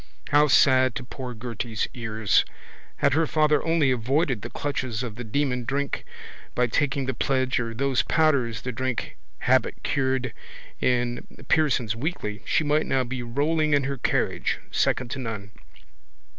How 0.29 0.47
sad 0.47 0.95
to 0.95 1.03
poor 1.03 1.35
Gerty's 1.35 1.87
ears! 1.93 2.43
Had 2.95 3.13
her 3.13 3.27
father 3.27 3.63
only 3.63 3.91
avoided 3.91 4.41
the 4.41 4.49
clutches 4.49 5.03
of 5.03 5.13
the 5.13 5.23
demon 5.23 5.63
drink, 5.63 6.05
by 6.55 6.65
taking 6.65 7.05
the 7.05 7.13
pledge 7.13 7.59
or 7.59 7.75
those 7.75 8.01
powders 8.01 8.63
the 8.63 8.71
drink 8.71 9.15
habit 9.41 9.83
cured 9.83 10.33
in 10.79 11.27
Pearson's 11.49 11.95
Weekly, 11.95 12.41
she 12.45 12.63
might 12.63 12.87
now 12.87 13.03
be 13.03 13.21
rolling 13.21 13.75
in 13.75 13.83
her 13.83 13.97
carriage, 13.99 14.57
second 14.71 15.11
to 15.11 15.19
none. 15.19 15.51